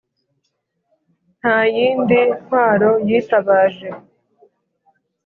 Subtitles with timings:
[1.39, 3.89] nta yindi ntwaro yitabaje